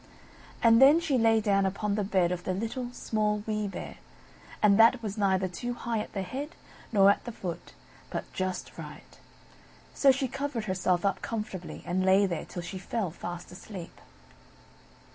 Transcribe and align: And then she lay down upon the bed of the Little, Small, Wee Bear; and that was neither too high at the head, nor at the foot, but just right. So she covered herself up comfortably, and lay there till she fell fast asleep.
And 0.63 0.81
then 0.81 0.99
she 0.99 1.15
lay 1.19 1.39
down 1.41 1.63
upon 1.63 1.93
the 1.93 2.03
bed 2.03 2.31
of 2.31 2.43
the 2.43 2.55
Little, 2.55 2.91
Small, 2.91 3.43
Wee 3.45 3.67
Bear; 3.67 3.97
and 4.59 4.79
that 4.79 5.03
was 5.03 5.15
neither 5.15 5.47
too 5.47 5.75
high 5.75 5.99
at 5.99 6.13
the 6.13 6.23
head, 6.23 6.55
nor 6.91 7.11
at 7.11 7.23
the 7.23 7.31
foot, 7.31 7.73
but 8.09 8.23
just 8.33 8.79
right. 8.79 9.19
So 9.93 10.11
she 10.11 10.27
covered 10.27 10.65
herself 10.65 11.05
up 11.05 11.21
comfortably, 11.21 11.83
and 11.85 12.03
lay 12.03 12.25
there 12.25 12.45
till 12.45 12.63
she 12.63 12.79
fell 12.79 13.11
fast 13.11 13.51
asleep. 13.51 14.01